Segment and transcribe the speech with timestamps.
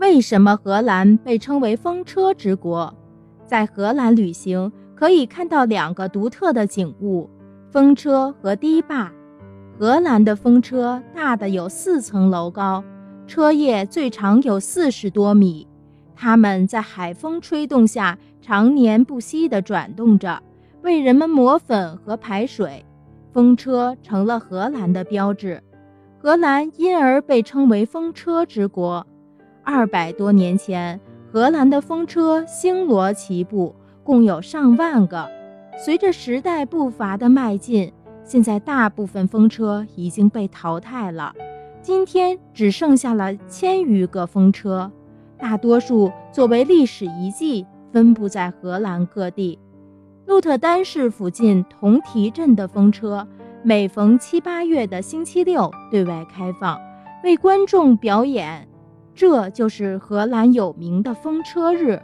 [0.00, 2.92] 为什么荷兰被称为风车之国？
[3.44, 7.28] 在荷兰旅行可以看到两个独特的景物：
[7.70, 9.12] 风车和堤坝。
[9.78, 12.82] 荷兰的风车大的有四层楼高，
[13.26, 15.68] 车叶最长有四十多米。
[16.16, 20.42] 它们在海风吹动下常年不息地转动着，
[20.80, 22.82] 为人们磨粉和排水。
[23.32, 25.62] 风车成了荷兰的标志，
[26.18, 29.06] 荷兰因而被称为风车之国。
[29.62, 30.98] 二百多年前，
[31.30, 35.28] 荷兰的风车星罗棋布，共有上万个。
[35.76, 37.92] 随着时代步伐的迈进，
[38.24, 41.34] 现在大部分风车已经被淘汰了，
[41.82, 44.90] 今天只剩下了千余个风车，
[45.38, 49.58] 大多数作为历史遗迹分布在荷兰各地。
[50.26, 53.26] 鹿特丹市附近同提镇的风车，
[53.62, 56.80] 每逢七八月的星期六对外开放，
[57.24, 58.68] 为观众表演。
[59.20, 62.00] 这就是荷兰有名的风车日。